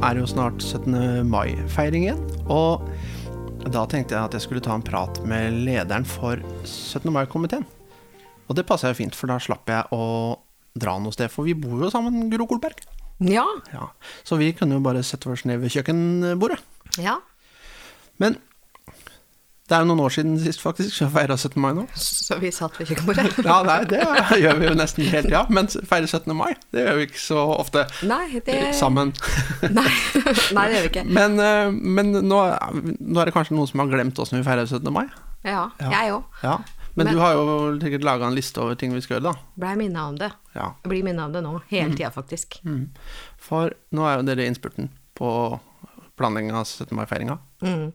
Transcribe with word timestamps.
er 0.00 0.16
det 0.16 0.22
jo 0.22 0.28
snart 0.30 0.62
17. 0.64 1.26
mai-feiring 1.28 2.06
igjen. 2.06 2.20
Og 2.50 2.86
da 3.70 3.82
tenkte 3.90 4.16
jeg 4.16 4.22
at 4.30 4.36
jeg 4.36 4.46
skulle 4.46 4.62
ta 4.64 4.74
en 4.76 4.84
prat 4.84 5.20
med 5.28 5.58
lederen 5.66 6.06
for 6.08 6.40
17. 6.64 7.10
mai-komiteen. 7.12 7.66
Og 8.48 8.56
det 8.58 8.66
passa 8.66 8.90
jo 8.90 8.98
fint, 8.98 9.14
for 9.14 9.30
da 9.30 9.36
slapp 9.42 9.68
jeg 9.70 9.92
å 9.94 10.38
dra 10.80 10.96
noe 11.02 11.14
sted. 11.14 11.30
For 11.32 11.46
vi 11.46 11.54
bor 11.58 11.84
jo 11.84 11.90
sammen, 11.92 12.30
Gro 12.32 12.48
Kolberg. 12.50 12.80
Ja. 13.20 13.44
Ja. 13.74 13.90
Så 14.24 14.38
vi 14.40 14.50
kunne 14.56 14.78
jo 14.78 14.84
bare 14.84 15.04
sette 15.06 15.28
oss 15.30 15.44
ned 15.48 15.60
ved 15.62 15.74
kjøkkenbordet. 15.76 16.60
ja. 17.00 17.18
Men 18.20 18.34
det 19.70 19.76
er 19.76 19.84
jo 19.84 19.86
noen 19.92 20.00
år 20.02 20.10
siden 20.10 20.32
sist, 20.42 20.58
faktisk, 20.64 20.90
så 20.96 21.04
jeg 21.04 21.12
feira 21.14 21.36
17. 21.38 21.60
mai 21.62 21.70
nå. 21.78 21.84
Så 21.94 22.36
vi 22.42 22.50
satt 22.50 22.74
ved 22.80 22.88
kjøkkenbordet? 22.90 23.36
Ja, 23.46 23.60
nei, 23.62 23.76
det 23.86 24.00
gjør 24.42 24.56
vi 24.58 24.66
jo 24.66 24.72
nesten 24.74 25.06
helt, 25.12 25.28
ja. 25.30 25.44
Men 25.48 25.68
feire 25.70 26.08
17. 26.10 26.34
mai, 26.34 26.50
det 26.74 26.82
gjør 26.88 26.98
vi 26.98 27.06
ikke 27.06 27.22
så 27.22 27.44
ofte 27.54 27.84
Nei, 28.10 28.40
det 28.46 28.56
sammen. 28.74 29.12
Nei. 29.78 29.86
Nei, 30.56 30.66
det 30.66 30.74
gjør 30.74 30.84
vi 30.88 30.90
ikke. 30.90 31.04
Men, 31.06 31.38
eh, 31.44 31.70
men 31.70 32.10
nå, 32.18 32.40
nå 32.42 33.22
er 33.22 33.30
det 33.30 33.36
kanskje 33.38 33.54
noen 33.54 33.70
som 33.70 33.84
har 33.84 33.92
glemt 33.94 34.18
åssen 34.18 34.40
vi 34.40 34.46
feirer 34.50 34.66
17. 34.66 34.90
mai? 34.92 35.06
Ja, 35.46 35.68
Ja. 35.78 35.90
jeg 35.94 36.16
òg. 36.18 36.42
Ja. 36.42 36.58
Men, 36.98 37.06
Men- 37.06 37.14
du 37.14 37.20
har 37.22 37.32
jo 37.38 37.78
sikkert 37.78 38.02
laga 38.04 38.26
en 38.26 38.34
liste 38.34 38.58
over 38.60 38.74
ting 38.74 38.90
vi 38.92 39.00
skal 39.06 39.20
gjøre, 39.20 39.30
da. 39.30 39.54
Blei 39.62 39.76
minna 39.78 40.08
om 40.10 40.16
det. 40.18 40.32
Ja. 40.58 40.72
Blir 40.82 41.04
minna 41.06 41.28
om 41.30 41.32
det 41.32 41.44
nå, 41.46 41.60
hele 41.70 41.94
tida 41.94 42.10
faktisk. 42.10 42.58
For 43.38 43.70
nå 43.94 44.08
er 44.10 44.18
jo 44.18 44.26
dere 44.26 44.42
i 44.42 44.50
innspurten 44.50 44.90
på 45.14 45.30
planlegginga 46.18 46.58
av 46.58 46.66
17. 46.66 46.90
mai-feiringa. 46.98 47.38
Mm. 47.62 47.92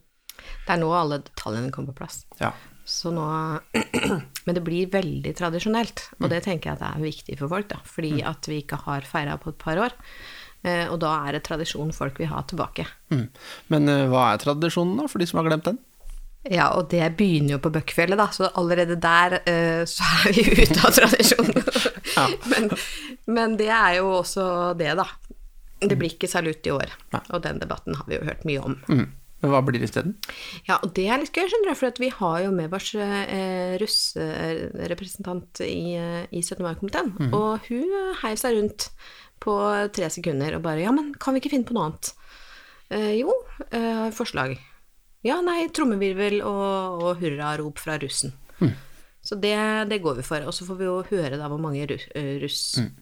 Det 0.66 0.73
er 0.76 0.81
nå 0.81 0.90
alle 0.95 1.22
detaljene 1.26 1.72
kommer 1.73 1.94
på 1.94 2.04
plass. 2.04 2.23
Ja. 2.41 2.53
Så 2.86 3.09
nå 3.13 3.26
Men 4.45 4.53
det 4.58 4.62
blir 4.62 4.90
veldig 4.94 5.31
tradisjonelt, 5.40 6.03
og 6.20 6.30
det 6.30 6.44
tenker 6.45 6.70
jeg 6.72 6.77
at 6.77 6.88
er 6.91 7.02
viktig 7.05 7.38
for 7.39 7.50
folk, 7.50 7.69
da. 7.72 7.80
Fordi 7.89 8.19
at 8.22 8.45
vi 8.50 8.61
ikke 8.61 8.78
har 8.86 9.08
feira 9.09 9.39
på 9.42 9.50
et 9.56 9.58
par 9.61 9.81
år. 9.81 9.95
Eh, 10.66 10.86
Og 10.92 11.00
da 11.02 11.16
er 11.25 11.38
det 11.38 11.44
tradisjon 11.47 11.94
folk 11.94 12.19
vil 12.22 12.30
ha 12.30 12.44
tilbake. 12.45 12.86
Mm. 13.14 13.25
Men 13.73 13.89
eh, 13.89 14.06
hva 14.11 14.31
er 14.34 14.42
tradisjonen, 14.44 15.00
da, 15.02 15.08
for 15.09 15.22
de 15.22 15.28
som 15.30 15.42
har 15.42 15.50
glemt 15.50 15.66
den? 15.72 15.81
Ja, 16.45 16.67
og 16.78 16.91
det 16.91 17.02
begynner 17.17 17.56
jo 17.56 17.62
på 17.64 17.72
Bøkkfjellet, 17.73 18.19
da, 18.22 18.28
så 18.30 18.52
allerede 18.53 19.00
der 19.02 19.39
eh, 19.50 19.81
så 19.89 20.06
er 20.22 20.36
vi 20.38 20.45
ute 20.62 20.78
av 20.86 20.94
tradisjonen. 20.94 21.58
Ja. 22.14 22.28
men, 22.53 22.69
men 23.25 23.58
det 23.58 23.72
er 23.73 23.97
jo 23.97 24.12
også 24.19 24.45
det, 24.78 24.91
da. 25.02 25.08
Det 25.81 25.97
blir 25.97 26.14
ikke 26.14 26.30
salutt 26.30 26.66
i 26.69 26.73
år, 26.73 26.94
og 27.34 27.41
den 27.44 27.58
debatten 27.62 27.97
har 27.97 28.06
vi 28.08 28.19
jo 28.19 28.25
hørt 28.30 28.45
mye 28.47 28.62
om. 28.62 28.78
Mm. 28.89 29.08
Men 29.44 29.52
hva 29.52 29.59
blir 29.67 29.78
det 29.81 29.89
isteden? 29.89 30.14
Ja, 30.66 30.78
og 30.80 30.94
det 30.95 31.05
er 31.11 31.19
litt 31.22 31.36
gøy, 31.36 31.45
skjønner 31.52 31.73
du, 31.73 31.78
for 31.78 31.91
at 31.91 32.00
vi 32.02 32.09
har 32.09 32.38
jo 32.45 32.52
med 32.55 32.73
oss 32.73 32.94
eh, 32.95 33.75
russerepresentant 33.81 35.61
i, 35.66 35.95
eh, 36.00 36.23
i 36.31 36.41
17. 36.41 36.64
mai-komiteen, 36.66 37.11
og 37.36 37.67
hun 37.67 37.83
eh, 38.00 38.13
heiv 38.23 38.39
seg 38.41 38.56
rundt 38.58 38.88
på 39.44 39.56
tre 39.94 40.08
sekunder 40.09 40.56
og 40.58 40.63
bare 40.63 40.86
Ja, 40.86 40.94
men 40.95 41.11
kan 41.19 41.36
vi 41.36 41.44
ikke 41.44 41.52
finne 41.52 41.67
på 41.67 41.75
noe 41.75 41.89
annet? 41.89 42.13
Eh, 42.95 43.11
jo, 43.19 43.36
eh, 43.69 44.08
forslag. 44.16 44.56
Ja, 45.25 45.39
nei, 45.44 45.66
trommevirvel 45.73 46.39
og, 46.45 47.03
og 47.03 47.22
hurrarop 47.22 47.81
fra 47.81 48.00
russen. 48.02 48.36
Så 49.25 49.33
det, 49.41 49.56
det 49.89 49.97
går 50.03 50.19
vi 50.19 50.23
for. 50.25 50.44
Og 50.45 50.53
så 50.53 50.67
får 50.67 50.78
vi 50.78 50.86
jo 50.86 51.00
høre 51.09 51.39
da 51.41 51.47
hvor 51.50 51.58
mange 51.58 51.88
russ, 51.89 52.03
russ 52.44 52.59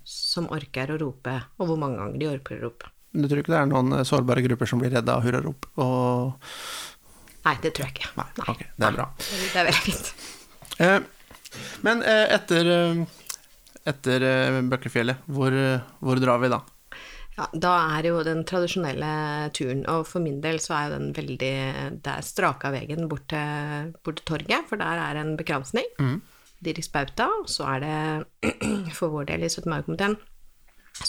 som 0.07 0.47
orker 0.55 0.93
å 0.93 0.99
rope, 1.01 1.33
og 1.59 1.67
hvor 1.67 1.79
mange 1.81 1.99
ganger 1.99 2.21
de 2.21 2.29
orker 2.31 2.61
å 2.61 2.69
rope. 2.69 2.92
Du 3.13 3.27
tror 3.29 3.43
ikke 3.43 3.53
det 3.53 3.59
er 3.61 3.69
noen 3.69 3.93
eh, 3.99 4.05
sårbare 4.07 4.43
grupper 4.45 4.69
som 4.69 4.81
blir 4.81 4.93
redda 4.95 5.19
av 5.19 5.25
hurrarop? 5.25 5.67
Og... 5.81 6.53
Nei, 7.43 7.57
det 7.61 7.73
tror 7.75 7.85
jeg 7.85 7.97
ikke. 7.97 8.13
Nei, 8.17 8.29
ok, 8.49 8.61
det 8.79 8.87
er 8.87 8.95
bra. 8.97 9.09
Det 9.19 9.59
er 9.59 9.67
veldig 9.69 9.83
fint. 9.85 10.13
Eh, 10.81 10.99
men 11.85 12.01
eh, 12.01 12.25
etter, 12.33 12.69
eh, 12.73 13.01
etter 13.91 14.25
eh, 14.25 15.15
hvor, 15.27 15.57
hvor 15.99 16.21
drar 16.23 16.41
vi 16.41 16.51
da? 16.53 16.63
Ja, 17.33 17.47
da 17.53 17.71
er 17.97 18.07
jo 18.11 18.19
den 18.25 18.43
tradisjonelle 18.45 19.13
turen, 19.57 19.81
og 19.89 20.05
for 20.05 20.21
min 20.21 20.37
del 20.41 20.59
så 20.61 20.75
er 20.77 20.83
jo 20.85 20.97
den 20.99 21.13
veldig 21.17 21.53
Det 22.05 22.11
er 22.11 22.25
straka 22.25 22.69
veien 22.73 23.07
bort 23.09 23.25
til, 23.33 23.93
bort 24.05 24.21
til 24.21 24.27
torget, 24.29 24.69
for 24.69 24.81
der 24.81 25.01
er 25.01 25.21
en 25.21 25.33
bekransning. 25.37 25.89
Dirks 26.63 26.87
spauta, 26.89 27.27
Og 27.41 27.49
så 27.49 27.65
er 27.73 27.83
det, 27.83 28.53
for 28.97 29.13
vår 29.13 29.33
del 29.33 29.45
i 29.45 29.49
17. 29.49 29.65
mai-komiteen, 29.69 30.17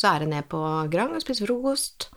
så 0.04 0.10
er 0.12 0.24
det 0.24 0.32
ned 0.34 0.44
på 0.52 0.60
Grang 0.92 1.14
og 1.16 1.22
spise 1.24 1.46
frokost. 1.48 2.10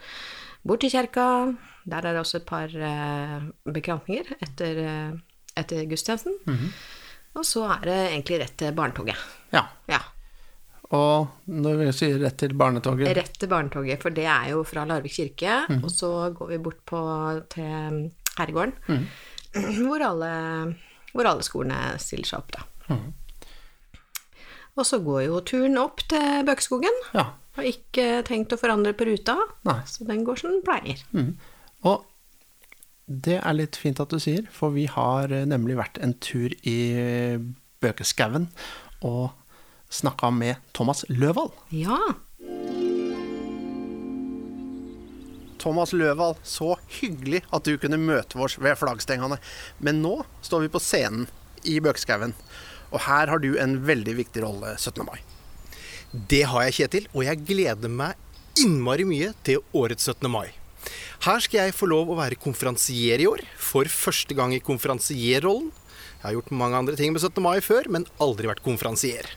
Bort 0.67 0.81
til 0.83 0.91
kjerka. 0.91 1.55
Der 1.87 2.03
er 2.03 2.17
det 2.17 2.19
også 2.19 2.41
et 2.41 2.47
par 2.49 2.67
eh, 2.67 3.45
bekransninger 3.63 4.33
etter, 4.43 4.81
eh, 4.83 5.13
etter 5.55 5.85
gudstjenesten. 5.87 6.35
Og 7.37 7.45
så 7.47 7.63
er 7.77 7.85
det 7.87 7.97
egentlig 8.09 8.41
rett 8.41 8.57
til 8.59 8.75
barnetoget. 8.75 9.23
Ja. 9.55 9.63
Ja. 9.87 10.01
Og 10.97 11.47
når 11.47 11.79
vi 11.79 11.87
sier 11.95 12.19
rett 12.19 12.37
til 12.39 12.53
barnetoget 12.59 13.15
Rett 13.15 13.39
til 13.39 13.51
barnetoget, 13.51 14.01
for 14.03 14.15
det 14.15 14.27
er 14.27 14.51
jo 14.53 14.65
fra 14.67 14.83
Larvik 14.87 15.15
kirke, 15.15 15.61
og 15.81 15.89
så 15.91 16.11
går 16.35 16.53
vi 16.53 16.59
bort 16.63 16.83
på, 16.87 16.99
til 17.51 18.11
herregården, 18.37 18.75
hvor, 19.79 20.03
alle, 20.03 20.31
hvor 21.13 21.27
alle 21.31 21.43
skolene 21.47 21.95
stiller 22.03 22.27
seg 22.27 22.43
opp, 22.43 22.55
da. 22.55 22.99
Og 24.77 24.85
så 24.85 24.99
går 25.01 25.23
jo 25.25 25.41
turen 25.41 25.79
opp 25.81 26.03
til 26.07 26.43
Bøkskogen. 26.47 27.03
Ja. 27.15 27.31
Har 27.57 27.65
ikke 27.65 28.05
tenkt 28.27 28.53
å 28.53 28.59
forandre 28.61 28.93
på 28.93 29.07
ruta, 29.09 29.33
Nei. 29.65 29.79
så 29.89 30.05
den 30.05 30.21
går 30.27 30.37
som 30.39 30.53
den 30.53 30.61
pleier. 30.65 31.01
Og 31.89 32.05
det 33.07 33.39
er 33.39 33.55
litt 33.55 33.79
fint 33.79 33.99
at 34.03 34.11
du 34.13 34.19
sier, 34.21 34.45
for 34.51 34.75
vi 34.75 34.85
har 34.91 35.31
eh, 35.33 35.47
nemlig 35.47 35.77
vært 35.79 35.97
en 36.03 36.13
tur 36.21 36.53
i 36.67 36.77
Bøkeskauen 37.81 38.49
og 39.07 39.31
snakka 39.93 40.29
med 40.35 40.59
Thomas 40.75 41.05
Løvald. 41.09 41.55
Ja. 41.71 41.97
Thomas 45.57 45.93
Løvald, 45.95 46.43
så 46.43 46.75
hyggelig 46.99 47.41
at 47.53 47.65
du 47.65 47.77
kunne 47.81 47.99
møte 47.99 48.37
oss 48.43 48.57
ved 48.61 48.77
flaggstengene. 48.79 49.39
Men 49.83 50.03
nå 50.03 50.19
står 50.45 50.67
vi 50.67 50.73
på 50.75 50.83
scenen 50.83 51.25
i 51.67 51.79
Bøkeskauen, 51.83 52.35
og 52.91 53.01
her 53.07 53.31
har 53.31 53.41
du 53.43 53.53
en 53.59 53.79
veldig 53.87 54.13
viktig 54.21 54.43
rolle 54.45 54.75
17. 54.77 55.03
mai. 55.07 55.17
Det 56.11 56.45
har 56.47 56.63
jeg, 56.67 56.75
Kjetil, 56.77 57.07
og 57.11 57.25
jeg 57.25 57.43
gleder 57.43 57.91
meg 57.91 58.15
innmari 58.63 59.03
mye 59.07 59.33
til 59.43 59.59
årets 59.75 60.07
17. 60.07 60.29
mai. 60.31 60.53
Her 61.25 61.41
skal 61.43 61.65
jeg 61.65 61.75
få 61.75 61.89
lov 61.89 62.13
å 62.13 62.15
være 62.19 62.37
konferansier 62.39 63.19
i 63.19 63.27
år, 63.27 63.43
for 63.59 63.89
første 63.91 64.37
gang 64.37 64.53
i 64.55 64.61
konferansierrollen. 64.63 65.67
Jeg 66.17 66.23
har 66.23 66.37
gjort 66.37 66.53
mange 66.55 66.79
andre 66.79 66.95
ting 66.97 67.11
med 67.11 67.21
17. 67.21 67.43
mai 67.43 67.59
før, 67.61 67.89
men 67.91 68.07
aldri 68.23 68.47
vært 68.47 68.63
konferansier. 68.63 69.27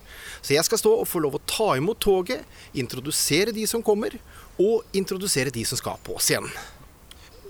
Så 0.40 0.54
jeg 0.54 0.64
skal 0.68 0.80
stå 0.80 0.94
og 1.02 1.08
få 1.10 1.20
lov 1.24 1.36
å 1.36 1.42
ta 1.50 1.72
imot 1.80 1.98
toget, 2.00 2.46
introdusere 2.78 3.52
de 3.56 3.66
som 3.68 3.82
kommer, 3.82 4.14
og 4.60 4.86
introdusere 4.96 5.50
de 5.52 5.66
som 5.66 5.80
skal 5.80 5.98
på 6.06 6.16
scenen. 6.22 6.54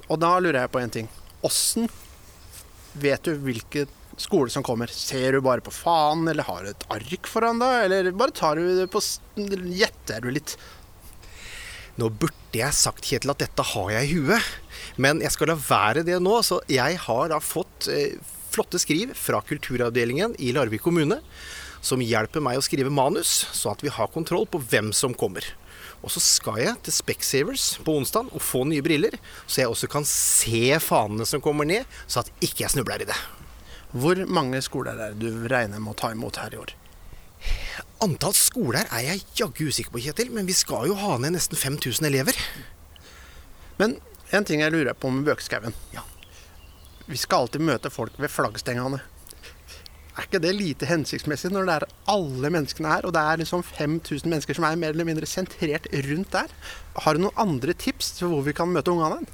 Og 0.08 0.16
da 0.18 0.32
lurer 0.40 0.62
jeg 0.64 0.72
på 0.72 0.80
en 0.80 0.96
ting. 0.96 1.12
Åssen 1.46 1.90
vet 2.98 3.28
du 3.28 3.36
hvilken 3.36 3.99
skole 4.20 4.52
som 4.52 4.64
kommer? 4.66 4.90
Ser 4.92 5.36
du 5.36 5.44
bare 5.44 5.64
på 5.64 5.72
faen, 5.74 6.26
eller 6.30 6.46
har 6.46 6.64
du 6.64 6.72
et 6.72 6.86
ark 6.92 7.30
foran 7.30 7.62
deg, 7.62 7.86
eller 7.86 8.12
bare 8.16 8.36
tar 8.36 8.60
du 8.60 8.68
det 8.78 8.90
på 8.92 9.02
Gjetter 9.36 10.24
du 10.24 10.30
litt? 10.34 10.56
Nå 12.00 12.08
burde 12.08 12.56
jeg 12.56 12.76
sagt, 12.76 13.04
Kjetil, 13.04 13.32
at 13.32 13.42
dette 13.42 13.64
har 13.74 13.90
jeg 13.92 14.08
i 14.08 14.18
huet. 14.18 14.52
Men 15.00 15.20
jeg 15.24 15.34
skal 15.34 15.52
la 15.52 15.56
være 15.58 16.04
det 16.06 16.20
nå. 16.22 16.38
Så 16.46 16.60
jeg 16.70 17.00
har 17.04 17.32
da 17.32 17.40
fått 17.44 17.90
eh, 17.92 18.16
flotte 18.50 18.80
skriv 18.80 19.12
fra 19.18 19.42
kulturavdelingen 19.46 20.36
i 20.38 20.52
Larvik 20.56 20.84
kommune, 20.86 21.20
som 21.84 22.02
hjelper 22.04 22.44
meg 22.44 22.60
å 22.60 22.64
skrive 22.64 22.92
manus, 22.92 23.44
sånn 23.56 23.76
at 23.76 23.84
vi 23.84 23.92
har 23.92 24.12
kontroll 24.12 24.46
på 24.50 24.60
hvem 24.70 24.92
som 24.96 25.16
kommer. 25.16 25.44
Og 26.00 26.12
så 26.12 26.22
skal 26.24 26.60
jeg 26.62 26.78
til 26.84 26.96
Specsavers 26.96 27.74
på 27.84 27.98
onsdag 28.00 28.30
og 28.32 28.44
få 28.44 28.64
nye 28.68 28.84
briller, 28.84 29.16
så 29.46 29.62
jeg 29.62 29.72
også 29.72 29.90
kan 29.92 30.06
se 30.08 30.78
fanene 30.80 31.28
som 31.28 31.44
kommer 31.44 31.68
ned, 31.68 31.88
så 32.06 32.24
at 32.24 32.32
ikke 32.40 32.64
jeg 32.64 32.76
snubler 32.76 33.04
i 33.04 33.08
det. 33.08 33.18
Hvor 33.90 34.20
mange 34.30 34.60
skoler 34.62 34.94
er 34.94 35.16
det 35.18 35.32
du 35.32 35.48
regner 35.50 35.82
med 35.82 35.94
å 35.94 35.98
ta 35.98 36.12
imot 36.14 36.38
her 36.38 36.54
i 36.54 36.60
år? 36.60 36.74
Antall 38.04 38.36
skoler 38.36 38.86
er 38.86 39.02
jeg 39.04 39.24
jaggu 39.40 39.66
usikker 39.68 39.92
på, 39.92 40.02
Kjetil, 40.04 40.30
men 40.32 40.46
vi 40.48 40.54
skal 40.56 40.86
jo 40.88 40.96
ha 41.00 41.16
ned 41.20 41.34
nesten 41.34 41.58
5000 41.58 42.06
elever. 42.08 42.36
Men 43.80 43.98
en 44.30 44.46
ting 44.46 44.62
jeg 44.62 44.72
lurer 44.72 44.94
på 44.94 45.10
med 45.12 45.26
Bøkeskauen. 45.26 45.74
Ja. 45.94 46.04
Vi 47.10 47.18
skal 47.18 47.46
alltid 47.46 47.64
møte 47.66 47.90
folk 47.90 48.14
ved 48.20 48.30
flaggstengene. 48.30 49.00
Er 50.14 50.26
ikke 50.26 50.40
det 50.42 50.52
lite 50.54 50.86
hensiktsmessig 50.90 51.50
når 51.50 51.66
det 51.66 51.74
er 51.78 51.86
alle 52.12 52.50
menneskene 52.52 52.90
her, 52.92 53.06
og 53.08 53.14
det 53.16 53.22
er 53.24 53.40
liksom 53.40 53.64
5000 53.66 54.28
mennesker 54.30 54.58
som 54.58 54.66
er 54.68 54.78
mer 54.78 54.94
eller 54.94 55.08
mindre 55.08 55.26
sentrert 55.26 55.88
rundt 56.06 56.32
der? 56.34 56.52
Har 57.04 57.16
du 57.16 57.24
noen 57.24 57.40
andre 57.40 57.74
tips 57.74 58.14
til 58.18 58.30
hvor 58.30 58.44
vi 58.46 58.54
kan 58.54 58.70
møte 58.70 58.92
ungene? 58.92 59.24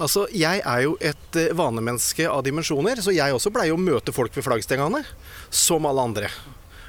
Altså, 0.00 0.24
Jeg 0.32 0.62
er 0.64 0.84
jo 0.86 0.94
et 1.04 1.36
eh, 1.36 1.52
vanemenneske 1.52 2.24
av 2.24 2.40
dimensjoner, 2.46 3.02
så 3.04 3.12
jeg 3.12 3.34
også 3.36 3.52
pleier 3.52 3.76
å 3.76 3.80
møte 3.80 4.14
folk 4.16 4.32
ved 4.32 4.46
flaggstengene, 4.46 5.02
som 5.52 5.84
alle 5.84 6.06
andre. 6.08 6.30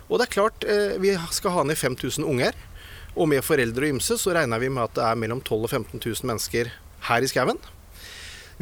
Og 0.07 0.15
det 0.19 0.29
er 0.29 0.35
klart, 0.37 0.63
eh, 0.63 0.95
vi 1.01 1.11
skal 1.35 1.57
ha 1.57 1.65
ned 1.67 1.75
5000 1.75 2.23
unger, 2.23 2.55
og 3.11 3.27
med 3.27 3.43
foreldre 3.43 3.89
og 3.89 3.97
ymse 3.97 4.15
så 4.15 4.31
regner 4.37 4.63
vi 4.63 4.71
med 4.71 4.85
at 4.85 4.95
det 4.95 5.03
er 5.03 5.19
mellom 5.19 5.43
12 5.43 5.59
000 5.59 5.67
og 5.67 5.73
15 5.91 5.99
000 5.99 6.31
mennesker 6.31 6.71
her 7.09 7.27
i 7.27 7.27
skauen. 7.27 7.59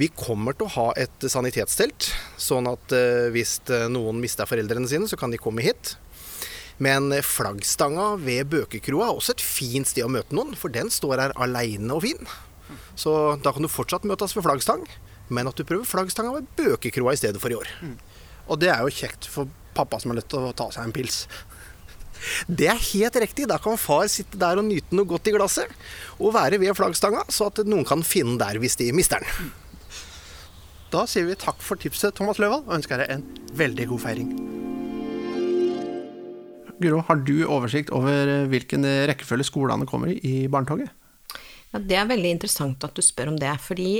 Vi 0.01 0.09
kommer 0.17 0.57
til 0.57 0.65
å 0.65 0.73
ha 0.79 0.87
et 0.97 1.29
sanitetstelt, 1.29 2.09
sånn 2.41 2.71
at 2.73 2.97
eh, 2.97 3.29
hvis 3.29 3.59
noen 3.93 4.17
mister 4.23 4.49
foreldrene 4.49 4.89
sine, 4.89 5.05
så 5.05 5.19
kan 5.19 5.29
de 5.29 5.37
komme 5.37 5.61
hit. 5.61 5.93
Men 6.81 7.11
flaggstanga 7.21 8.15
ved 8.23 8.49
Bøkekroa 8.49 9.11
er 9.11 9.17
også 9.19 9.35
et 9.35 9.45
fint 9.45 9.85
sted 9.91 10.07
å 10.07 10.09
møte 10.09 10.33
noen, 10.33 10.57
for 10.57 10.73
den 10.73 10.89
står 10.89 11.27
her 11.27 11.37
aleine 11.37 11.93
og 11.93 12.07
fin. 12.07 12.31
Så 12.99 13.13
da 13.43 13.53
kan 13.55 13.63
du 13.63 13.71
fortsatt 13.71 14.07
møtes 14.07 14.35
ved 14.35 14.43
flaggstang, 14.43 14.83
men 15.31 15.47
at 15.47 15.55
du 15.55 15.63
prøver 15.67 15.87
flaggstanga 15.87 16.33
ved 16.35 16.49
Bøkekroa 16.57 17.13
i 17.15 17.21
stedet 17.21 17.39
for 17.39 17.53
i 17.53 17.55
år. 17.59 17.69
Og 18.49 18.59
det 18.59 18.73
er 18.73 18.83
jo 18.83 18.91
kjekt 18.91 19.29
for 19.29 19.47
pappa 19.77 20.01
som 20.01 20.11
har 20.11 20.19
lyst 20.19 20.31
til 20.33 20.49
å 20.49 20.55
ta 20.57 20.67
seg 20.73 20.87
en 20.89 20.95
pils. 20.95 21.23
Det 22.59 22.65
er 22.67 22.75
helt 22.89 23.15
riktig. 23.23 23.45
Da 23.47 23.55
kan 23.63 23.77
far 23.79 24.09
sitte 24.11 24.35
der 24.41 24.59
og 24.59 24.65
nyte 24.67 24.91
noe 24.97 25.07
godt 25.07 25.29
i 25.31 25.33
glasset, 25.37 25.71
og 26.19 26.33
være 26.35 26.59
ved 26.59 26.75
flaggstanga, 26.75 27.23
så 27.31 27.47
at 27.47 27.61
noen 27.63 27.87
kan 27.87 28.03
finne 28.03 28.33
den 28.35 28.41
der 28.41 28.59
hvis 28.59 28.75
de 28.81 28.89
mister 28.91 29.23
den. 29.23 29.53
Da 30.91 31.05
sier 31.07 31.29
vi 31.29 31.37
takk 31.39 31.63
for 31.63 31.79
tipset, 31.79 32.17
Thomas 32.17 32.41
Løvald, 32.41 32.65
og 32.67 32.75
ønsker 32.81 32.99
deg 32.99 33.13
en 33.13 33.23
veldig 33.55 33.87
god 33.93 34.03
feiring. 34.03 34.33
Guro, 36.83 36.99
har 37.07 37.23
du 37.23 37.37
oversikt 37.47 37.95
over 37.95 38.33
eh, 38.35 38.47
hvilken 38.51 38.83
rekkefølge 39.07 39.47
skolene 39.47 39.87
kommer 39.87 40.11
i 40.11 40.19
i 40.19 40.47
barnetoget? 40.51 40.91
Ja, 41.73 41.81
det 41.81 41.97
er 41.99 42.09
veldig 42.09 42.31
interessant 42.37 42.83
at 42.85 42.95
du 42.97 43.03
spør 43.05 43.33
om 43.33 43.39
det, 43.39 43.51
fordi 43.61 43.91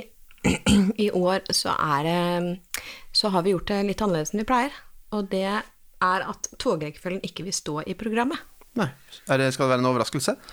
i 1.06 1.10
år 1.12 1.44
så 1.52 1.74
er 1.76 2.06
det 2.08 2.78
Så 3.12 3.30
har 3.34 3.44
vi 3.44 3.52
gjort 3.52 3.68
det 3.68 3.82
litt 3.90 4.02
annerledes 4.02 4.32
enn 4.34 4.42
vi 4.42 4.48
pleier. 4.48 4.76
Og 5.12 5.28
det 5.32 5.44
er 5.50 6.26
at 6.32 6.50
togrekkefølgen 6.62 7.26
ikke 7.28 7.44
vil 7.48 7.56
stå 7.56 7.82
i 7.90 7.98
programmet. 8.00 8.40
Nei. 8.80 8.88
Er 9.28 9.42
det, 9.42 9.50
skal 9.54 9.68
det 9.68 9.74
være 9.76 9.84
en 9.86 9.92
overraskelse? 9.94 10.38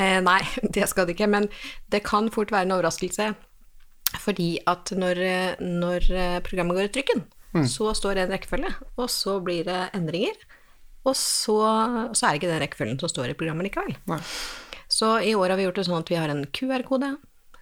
Eh, 0.00 0.22
nei, 0.24 0.38
det 0.72 0.86
skal 0.88 1.04
det 1.04 1.12
ikke, 1.12 1.26
men 1.28 1.44
det 1.92 2.00
kan 2.06 2.30
fort 2.32 2.52
være 2.54 2.64
en 2.64 2.72
overraskelse. 2.78 3.26
Fordi 4.22 4.46
at 4.70 4.92
når, 4.96 5.20
når 5.60 6.06
programmet 6.46 6.78
går 6.78 6.88
i 6.88 6.92
trykken, 6.94 7.20
så 7.68 7.92
står 7.92 8.16
det 8.16 8.24
en 8.24 8.32
rekkefølge, 8.32 8.70
og 8.96 9.10
så 9.12 9.36
blir 9.44 9.66
det 9.68 9.80
endringer. 9.92 10.38
Og 11.04 11.16
så, 11.18 11.58
så 12.14 12.26
er 12.26 12.30
det 12.30 12.40
ikke 12.40 12.52
den 12.54 12.62
rekkefølgen 12.62 13.00
som 13.02 13.12
står 13.12 13.32
i 13.32 13.36
programmet 13.36 13.68
likevel. 13.68 13.98
Nei. 14.08 14.22
Så 14.92 15.14
i 15.24 15.32
år 15.38 15.52
har 15.54 15.56
vi 15.60 15.64
gjort 15.64 15.78
det 15.80 15.86
sånn 15.88 16.02
at 16.02 16.10
vi 16.12 16.18
har 16.20 16.28
en 16.32 16.44
QR-kode 16.52 17.14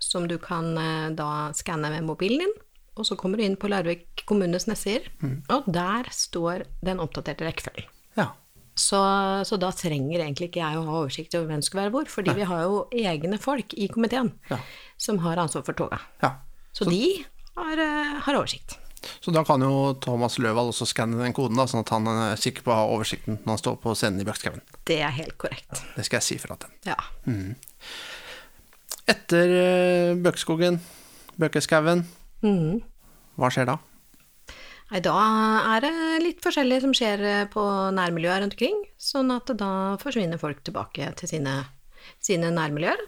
som 0.03 0.27
du 0.27 0.35
kan 0.43 0.73
eh, 0.81 1.11
da 1.15 1.29
skanne 1.55 1.91
med 1.93 2.07
mobilen 2.09 2.43
din. 2.43 2.55
Og 2.99 3.07
så 3.07 3.15
kommer 3.17 3.39
du 3.39 3.45
inn 3.47 3.55
på 3.57 3.69
Larvik 3.71 4.25
kommunes 4.29 4.67
nettsider, 4.69 5.07
og 5.55 5.69
der 5.71 6.09
står 6.13 6.65
den 6.85 6.99
oppdaterte 7.01 7.47
rekkefølgen. 7.47 7.87
Ja. 8.19 8.27
Så, 8.77 8.99
så 9.47 9.57
da 9.61 9.71
trenger 9.77 10.21
egentlig 10.25 10.51
ikke 10.51 10.61
jeg 10.61 10.81
å 10.81 10.83
ha 10.89 10.99
oversikt 11.05 11.35
over 11.39 11.47
hvem 11.53 11.63
som 11.63 11.69
skal 11.71 11.81
være 11.85 11.93
hvor, 11.95 12.11
fordi 12.11 12.35
vi 12.37 12.49
har 12.51 12.65
jo 12.67 12.83
egne 12.97 13.39
folk 13.41 13.73
i 13.79 13.87
komiteen 13.93 14.33
Ja. 14.51 14.59
som 15.01 15.21
har 15.25 15.41
ansvar 15.41 15.65
for 15.69 15.79
toga. 15.79 16.01
ja. 16.25 16.35
Så, 16.77 16.85
de 16.91 17.25
har, 17.57 17.81
eh, 17.83 18.21
har 18.27 18.37
oversikt. 18.39 18.77
Så 19.21 19.33
da 19.37 19.43
kan 19.45 19.61
jo 19.61 19.93
Thomas 20.01 20.39
Løvald 20.41 20.73
også 20.73 20.87
skanne 20.89 21.19
den 21.21 21.35
koden, 21.37 21.59
da, 21.61 21.67
sånn 21.69 21.83
at 21.83 21.93
han 21.93 22.09
er 22.09 22.41
sikker 22.41 22.65
på 22.65 22.73
å 22.73 22.79
ha 22.79 22.87
oversikten 22.95 23.37
når 23.43 23.53
han 23.53 23.61
står 23.61 23.77
på 23.83 23.93
scenen 23.99 24.23
i 24.23 24.25
Bjørkskauen. 24.25 24.63
Det 24.89 24.97
er 25.05 25.13
helt 25.13 25.37
korrekt. 25.41 25.83
Det 25.97 26.07
skal 26.09 26.23
jeg 26.23 26.29
si 26.29 26.39
fra 26.41 26.57
til. 26.63 26.73
Ja. 26.89 26.97
Etter 29.11 29.53
uh, 29.53 30.17
Bøkeskogen, 30.25 30.81
Bøkeskauen, 31.41 32.07
mm. 32.41 32.81
hva 33.37 33.53
skjer 33.53 33.69
da? 33.75 33.77
Nei, 34.91 35.03
da 35.05 35.15
er 35.77 35.85
det 35.85 35.93
litt 36.25 36.41
forskjellig 36.43 36.81
som 36.83 36.93
skjer 36.97 37.21
eh, 37.23 37.45
på 37.53 37.63
nærmiljøet 37.95 38.41
rundt 38.43 38.57
omkring, 38.57 38.81
sånn 38.99 39.31
at 39.31 39.53
da 39.61 39.71
forsvinner 40.03 40.41
folk 40.41 40.65
tilbake 40.67 41.13
til 41.21 41.31
sine, 41.31 41.61
sine 42.19 42.51
nærmiljøer. 42.57 43.05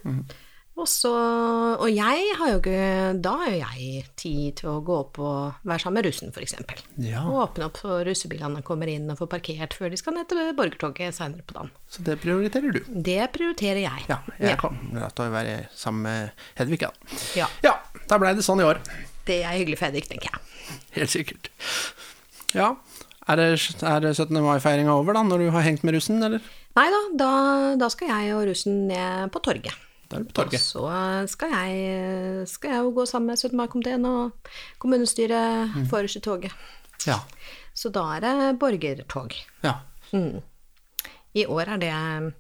Og 0.81 0.89
så 0.89 1.13
Og 1.13 1.89
jeg 1.93 2.29
har 2.39 2.53
jo 2.53 2.61
ikke 2.63 3.21
Da 3.21 3.33
har 3.43 3.51
jo 3.53 3.59
jeg 3.61 4.05
tid 4.17 4.57
til 4.63 4.71
å 4.73 4.79
gå 4.85 4.97
opp 5.03 5.19
og 5.21 5.67
være 5.69 5.83
sammen 5.83 5.99
med 6.01 6.09
russen, 6.09 6.33
f.eks. 6.33 6.55
Ja. 7.05 7.25
Og 7.27 7.41
åpne 7.43 7.67
opp 7.69 7.81
så 7.83 7.99
russebilene 8.07 8.63
kommer 8.67 8.89
inn 8.89 9.11
og 9.13 9.19
får 9.21 9.31
parkert 9.35 9.77
før 9.77 9.93
de 9.93 9.99
skal 10.01 10.17
ned 10.17 10.31
til 10.31 10.41
borgertoget 10.57 11.17
seinere 11.17 11.45
på 11.47 11.57
dagen. 11.57 11.73
Så 11.93 12.05
det 12.07 12.17
prioriterer 12.23 12.73
du. 12.73 12.81
Det 12.89 13.19
prioriterer 13.35 13.83
jeg. 13.83 14.07
Ja, 14.09 14.21
jeg 14.41 14.57
kommer 14.63 15.11
til 15.13 15.27
å 15.27 15.35
være 15.35 15.59
sammen 15.77 16.07
med 16.07 16.47
Hedvig, 16.61 16.81
ja. 16.87 16.93
Ja. 17.37 17.51
Ja, 17.67 17.77
da 18.09 18.21
blei 18.23 18.33
det 18.39 18.47
sånn 18.47 18.63
i 18.63 18.69
år. 18.69 18.81
Det 19.29 19.43
er 19.43 19.59
hyggelig 19.59 19.81
for 19.81 19.91
Hedvig, 19.91 20.07
tenker 20.11 20.33
jeg. 20.33 20.81
Helt 20.97 21.13
sikkert. 21.13 21.53
Ja. 22.57 22.73
Er, 23.31 23.39
det, 23.39 23.53
er 23.87 24.09
17. 24.13 24.35
mai-feiringa 24.43 24.95
over, 24.99 25.17
da, 25.17 25.23
når 25.27 25.47
du 25.47 25.53
har 25.55 25.67
hengt 25.67 25.85
med 25.87 25.97
russen, 25.99 26.23
eller? 26.25 26.43
Nei 26.79 26.89
da, 27.19 27.33
da 27.79 27.89
skal 27.93 28.11
jeg 28.11 28.37
og 28.37 28.47
russen 28.49 28.87
ned 28.89 29.33
på 29.35 29.43
torget. 29.45 29.77
Da 30.13 30.19
er 30.21 30.23
det 30.25 30.29
på 30.31 30.37
torget. 30.39 30.61
så 30.61 30.85
skal 31.33 31.55
jeg, 31.57 32.47
skal 32.53 32.71
jeg 32.77 32.85
jo 32.85 32.93
gå 33.01 33.07
sammen 33.09 33.33
med 33.33 33.41
17. 33.41 33.57
mai-komiteen 33.57 34.05
og 34.07 34.53
kommunestyret 34.83 35.73
Mm. 35.75 35.87
forrest 35.91 36.17
i 36.21 36.21
toget. 36.21 36.53
Ja. 37.09 37.19
Så 37.75 37.91
da 37.91 38.05
er 38.17 38.21
det 38.21 38.59
borgertog. 38.61 39.33
ja. 39.65 39.79
I 41.35 41.47
år 41.49 41.69
er 41.73 41.79
det 41.81 42.35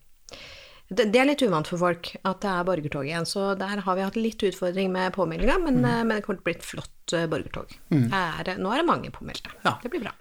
det, 0.92 1.16
er 1.16 1.24
litt 1.24 1.40
uvant 1.40 1.66
for 1.66 1.78
folk 1.80 2.10
at 2.22 2.42
det 2.44 2.50
er 2.52 2.64
borgertog 2.68 3.06
igjen, 3.08 3.24
så 3.24 3.54
der 3.56 3.80
har 3.80 3.94
vi 3.96 4.02
hatt 4.04 4.16
litt 4.20 4.42
utfordring 4.44 4.90
med 4.92 5.14
påmeldinga, 5.14 5.54
men, 5.64 5.78
Mm. 5.80 5.84
eh, 5.88 6.04
men 6.04 6.16
det 6.18 6.24
kommer 6.26 6.36
til 6.36 6.42
å 6.42 6.48
bli 6.50 6.52
et 6.58 6.62
flott 6.68 7.12
eh, 7.16 7.26
borgertog. 7.26 7.72
Mm. 7.90 8.12
Er, 8.12 8.58
nå 8.58 8.72
er 8.74 8.76
det 8.82 8.86
mange 8.86 9.10
påmeldte. 9.10 9.48
Ja. 9.64 9.78
Det 9.82 9.90
blir 9.90 10.02
bra. 10.04 10.12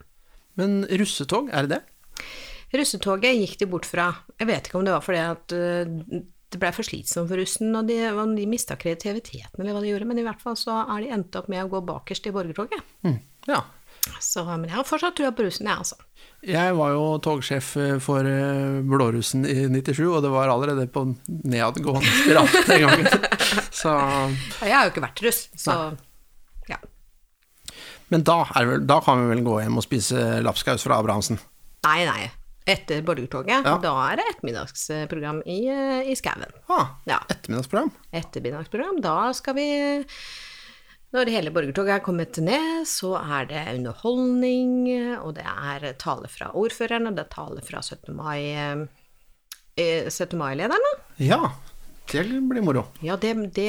Men 0.56 0.86
russetog, 0.88 1.50
er 1.52 1.68
det 1.68 1.70
det? 1.76 1.82
Russetoget 2.80 3.36
gikk 3.36 3.58
de 3.60 3.66
bort 3.68 3.86
fra. 3.86 4.16
Jeg 4.40 4.48
vet 4.48 4.68
ikke 4.70 4.80
om 4.80 4.86
det 4.86 4.94
var 4.96 5.02
fordi 5.04 5.20
at 5.20 5.52
det 6.52 6.60
ble 6.62 6.72
for 6.76 6.88
slitsomt 6.88 7.30
for 7.32 7.40
russen, 7.40 7.74
og 7.78 7.88
de, 7.90 7.98
de 8.38 8.48
mista 8.50 8.78
kreativiteten, 8.80 9.60
eller 9.60 9.76
hva 9.76 9.84
de 9.84 9.92
gjorde, 9.94 10.08
men 10.10 10.20
i 10.22 10.26
hvert 10.26 10.42
fall 10.44 10.58
så 10.60 10.82
er 10.84 11.04
de 11.04 11.14
endt 11.16 11.38
opp 11.40 11.48
med 11.52 11.64
å 11.64 11.70
gå 11.72 11.84
bakerst 11.88 12.28
i 12.28 12.34
borgertoget. 12.36 12.92
Mm. 13.08 13.20
Ja. 13.50 13.64
Så, 14.20 14.44
men 14.44 14.66
jeg 14.66 14.76
har 14.80 14.88
fortsatt 14.88 15.16
trua 15.18 15.32
på 15.36 15.46
russen, 15.46 15.70
jeg, 15.70 15.78
altså. 15.84 15.98
Jeg 16.42 16.74
var 16.74 16.94
jo 16.96 17.04
togsjef 17.22 17.68
eh, 17.78 17.98
for 18.02 18.26
eh, 18.26 18.80
Blårussen 18.82 19.46
i 19.46 19.68
97, 19.70 20.00
og 20.10 20.24
det 20.26 20.32
var 20.34 20.50
allerede 20.50 20.88
på 20.90 21.06
nedadgående 21.28 22.16
spiral 22.24 22.50
den 22.66 22.88
gangen. 22.88 23.30
Så 23.82 23.94
Jeg 23.94 24.74
har 24.74 24.88
jo 24.88 24.94
ikke 24.94 25.04
vært 25.06 25.22
russ, 25.26 25.46
så 25.58 25.74
ja. 26.70 26.78
Men 28.14 28.26
da, 28.28 28.42
vel, 28.54 28.84
da 28.86 29.00
kan 29.04 29.22
vi 29.22 29.32
vel 29.32 29.42
gå 29.46 29.56
hjem 29.64 29.80
og 29.80 29.86
spise 29.86 30.42
lapskaus 30.46 30.86
fra 30.86 31.00
Abrahamsen? 31.02 31.40
Nei, 31.88 32.04
nei. 32.06 32.30
Etter 32.72 33.02
borgertoget, 33.06 33.52
Ja. 33.66 33.76
da 33.84 33.92
er 34.12 34.16
det 34.22 34.26
ettermiddagsprogram 34.32 35.42
i, 35.46 35.60
øh, 35.70 36.10
i 36.12 36.16
skauen. 36.16 36.46
Ah, 36.70 36.88
Ja. 37.10 37.20
ettermiddagsprogram? 37.30 37.92
Ettermiddagsprogram, 38.14 39.02
da 39.04 39.18
skal 39.34 39.56
vi 39.56 39.68
Når 41.12 41.28
hele 41.28 41.52
borgertoget 41.52 41.90
er 41.98 42.00
kommet 42.00 42.38
ned, 42.40 42.86
så 42.88 43.18
er 43.20 43.46
det 43.50 43.64
underholdning, 43.76 45.18
og 45.20 45.34
det 45.36 45.44
er 45.44 45.92
tale 46.00 46.30
fra 46.32 46.52
ordføreren, 46.56 47.08
og 47.10 47.18
det 47.18 47.26
er 47.26 47.34
tale 47.36 47.62
fra 47.68 47.82
17. 47.84 48.16
mai 48.16 48.86
eh, 49.76 50.08
17. 50.08 50.38
mai-lederen, 50.40 50.80
da. 50.88 50.94
Ja, 51.20 51.50
det 52.12 52.24
blir 52.48 52.64
moro. 52.64 52.86
Ja, 53.04 53.18
det, 53.20 53.34
det, 53.56 53.68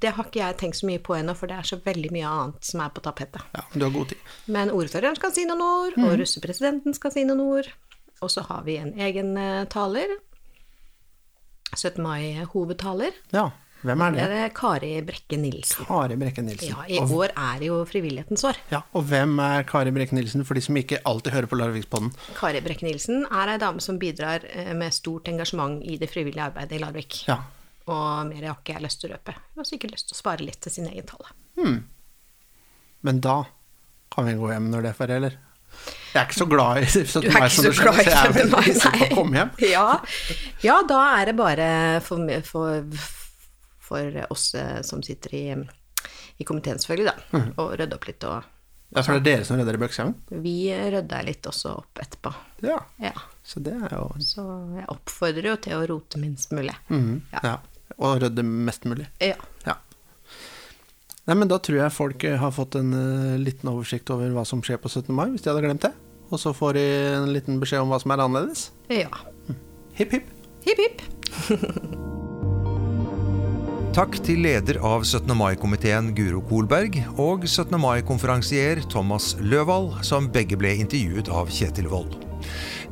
det 0.00 0.12
har 0.12 0.24
ikke 0.28 0.40
jeg 0.42 0.58
tenkt 0.60 0.76
så 0.76 0.86
mye 0.88 1.00
på 1.04 1.16
ennå, 1.16 1.34
for 1.36 1.48
det 1.48 1.56
er 1.56 1.62
så 1.68 1.80
veldig 1.84 2.12
mye 2.12 2.28
annet 2.28 2.68
som 2.68 2.80
er 2.84 2.92
på 2.92 3.00
tapetet. 3.04 3.40
Ja, 3.56 3.64
du 3.72 3.84
har 3.86 3.92
god 3.96 4.08
tid. 4.12 4.18
Men 4.52 4.70
ordføreren 4.76 5.16
skal 5.16 5.32
si 5.32 5.44
noen 5.48 5.64
ord, 5.64 5.96
og 6.04 6.18
russepresidenten 6.20 6.94
skal 6.96 7.12
si 7.16 7.24
noen 7.28 7.40
ord. 7.48 7.72
Og 8.22 8.30
så 8.30 8.44
har 8.46 8.62
vi 8.66 8.76
en 8.80 8.92
egen 9.02 9.34
eh, 9.40 9.64
taler. 9.72 10.12
17. 11.74 11.98
mai-hovedtaler. 12.04 13.14
Ja, 13.32 13.46
hvem 13.82 14.02
er 14.04 14.12
Det 14.14 14.26
det? 14.30 14.40
er 14.44 14.50
Kari 14.54 14.90
Brekke 15.02 15.38
Nilsen. 15.40 15.86
Kari 15.88 16.16
Brekke 16.20 16.42
Nilsen. 16.44 16.68
Ja, 16.74 16.84
i 16.86 16.98
og, 17.00 17.10
år 17.16 17.32
er 17.32 17.58
det 17.62 17.66
jo 17.70 17.78
frivillighetens 17.88 18.44
år. 18.46 18.58
ja, 18.70 18.82
og 18.92 19.06
hvem 19.08 19.38
er 19.42 19.64
Kari 19.66 19.90
Brekke 19.96 20.14
Nilsen, 20.14 20.44
for 20.46 20.54
de 20.54 20.60
som 20.62 20.76
ikke 20.76 21.00
alltid 21.08 21.32
hører 21.32 21.48
på 21.50 21.56
Larvikspodden? 21.58 22.12
Kari 22.36 22.60
Brekke 22.62 22.84
Nilsen 22.86 23.24
er 23.26 23.54
ei 23.54 23.58
dame 23.58 23.80
som 23.82 23.98
bidrar 23.98 24.44
eh, 24.52 24.70
med 24.76 24.92
stort 24.94 25.26
engasjement 25.32 25.80
i 25.82 25.96
det 25.98 26.10
frivillige 26.12 26.44
arbeidet 26.52 26.76
i 26.76 26.82
Larvik. 26.84 27.22
Ja. 27.26 27.40
Og 27.88 28.28
mer 28.28 28.44
har 28.46 28.60
ikke 28.60 28.76
jeg 28.76 28.84
lyst 28.84 29.00
til 29.02 29.10
å 29.10 29.16
røpe. 29.16 29.34
Hun 29.56 29.64
har 29.64 29.70
sikkert 29.72 29.96
lyst 29.96 30.06
til 30.12 30.14
å 30.14 30.20
spare 30.20 30.44
litt 30.46 30.60
til 30.62 30.70
sin 30.76 30.86
egen 30.92 31.08
tale. 31.08 31.32
Men 33.02 33.18
da 33.24 33.40
kan 34.12 34.28
vi 34.28 34.36
gå 34.38 34.52
hjem 34.52 34.68
når 34.70 34.84
det 34.84 34.92
er 34.92 34.98
ferdig, 35.00 35.16
eller? 35.18 35.40
Jeg 36.12 36.20
er 36.20 36.26
ikke 36.28 36.38
så 36.38 36.46
glad 36.50 36.82
i 36.82 36.86
17. 36.92 37.24
Er 37.24 37.38
mai, 37.40 37.48
som 37.48 37.64
du 37.64 37.72
skjønner, 37.72 37.98
så 37.98 38.04
jeg 38.04 38.12
er 38.12 38.32
17. 38.32 38.38
veldig 38.38 38.52
mai, 38.52 38.98
på 38.98 39.06
å 39.06 39.14
komme 39.16 39.38
hjem. 39.40 39.52
Ja. 39.72 39.84
ja, 40.62 40.78
da 40.88 41.00
er 41.20 41.30
det 41.30 41.36
bare 41.38 41.68
for, 42.04 42.26
for, 42.48 43.04
for 43.88 44.18
oss 44.30 44.50
eh, 44.54 44.80
som 44.86 45.02
sitter 45.02 45.34
i, 45.38 45.44
i 46.38 46.44
komiteen, 46.48 46.78
selvfølgelig, 46.82 47.12
da, 47.12 47.38
Mhm. 47.38 47.54
å 47.56 47.68
rydde 47.78 47.96
opp 47.98 48.06
litt. 48.10 48.24
Og 48.28 48.42
Ja, 48.92 49.00
det 49.00 49.14
er 49.16 49.20
dere 49.24 49.44
som 49.48 49.56
rydder 49.56 49.78
i 49.78 49.80
Bøkshaugen? 49.80 50.14
vi 50.44 50.56
rydda 50.92 51.22
litt 51.24 51.46
også 51.48 51.78
opp 51.78 52.00
etterpå. 52.02 52.34
Ja. 52.66 52.76
Ja. 53.00 53.14
Så 53.42 53.62
det 53.64 53.72
er 53.72 53.94
jo 53.96 54.10
Så 54.20 54.44
jeg 54.76 54.84
oppfordrer 54.92 55.48
jo 55.48 55.56
til 55.64 55.78
å 55.78 55.86
rote 55.88 56.20
minst 56.20 56.52
mulig. 56.52 56.74
ja. 56.92 57.40
Ja. 57.42 57.54
Og 57.98 58.20
rydde 58.22 58.42
mest 58.44 58.84
mulig. 58.88 59.06
Ja. 59.20 59.34
Ja. 59.66 59.74
Nei, 61.22 61.36
men 61.38 61.46
da 61.50 61.58
tror 61.62 61.78
jeg 61.78 61.94
folk 61.94 62.24
eh, 62.26 62.38
har 62.40 62.50
fått 62.54 62.74
en 62.80 62.90
uh, 62.90 63.38
liten 63.38 63.68
oversikt 63.70 64.10
over 64.10 64.32
hva 64.34 64.42
som 64.48 64.62
skjer 64.64 64.80
på 64.82 64.90
17. 64.90 65.12
mai, 65.14 65.28
hvis 65.30 65.44
de 65.44 65.52
hadde 65.52 65.62
glemt 65.62 65.84
det. 65.84 65.92
Og 66.32 66.40
så 66.42 66.50
får 66.56 66.74
de 66.74 66.86
en 67.12 67.30
liten 67.30 67.60
beskjed 67.62 67.84
om 67.84 67.92
hva 67.92 68.00
som 68.02 68.14
er 68.14 68.24
annerledes. 68.24 68.70
ja. 68.90 69.12
Hipp, 69.92 70.16
hipp. 70.16 70.28
Hipp, 70.64 70.78
hipp. 70.80 71.02
Takk 73.92 74.16
til 74.24 74.40
leder 74.40 74.78
av 74.80 75.04
17. 75.04 75.28
mai-komiteen 75.36 76.14
Guro 76.16 76.40
Kolberg 76.48 76.96
og 77.20 77.44
17. 77.44 77.76
mai-konferansier 77.76 78.80
Thomas 78.88 79.34
Løvald, 79.38 80.00
som 80.08 80.30
begge 80.32 80.56
ble 80.56 80.72
intervjuet 80.80 81.28
av 81.28 81.52
Kjetil 81.52 81.90
Wold. 81.92 82.16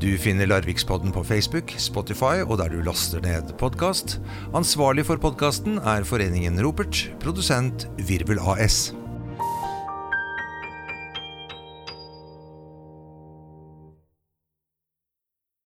Du 0.01 0.09
finner 0.17 0.49
Larvikspodden 0.49 1.13
på 1.13 1.21
Facebook, 1.29 1.75
Spotify 1.77 2.41
og 2.47 2.57
der 2.57 2.71
du 2.73 2.79
laster 2.81 3.21
ned 3.21 3.53
podkast. 3.61 4.17
Ansvarlig 4.57 5.05
for 5.11 5.21
podkasten 5.21 5.77
er 5.77 6.09
Foreningen 6.09 6.57
Ropert, 6.65 7.03
produsent 7.21 7.85
Virvel 8.09 8.41
AS. 8.41 8.95